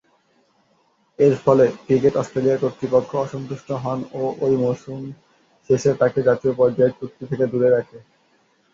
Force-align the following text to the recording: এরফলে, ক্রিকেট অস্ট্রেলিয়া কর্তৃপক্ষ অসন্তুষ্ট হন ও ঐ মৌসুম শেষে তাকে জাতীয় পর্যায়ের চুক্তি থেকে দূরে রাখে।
এরফলে, 1.19 1.65
ক্রিকেট 1.85 2.13
অস্ট্রেলিয়া 2.17 2.57
কর্তৃপক্ষ 2.57 3.11
অসন্তুষ্ট 3.17 3.67
হন 3.83 3.99
ও 4.13 4.23
ঐ 4.41 4.49
মৌসুম 4.63 5.01
শেষে 5.69 5.91
তাকে 6.01 6.19
জাতীয় 6.27 6.53
পর্যায়ের 6.59 6.97
চুক্তি 6.99 7.23
থেকে 7.29 7.45
দূরে 7.47 7.69
রাখে। 7.69 7.97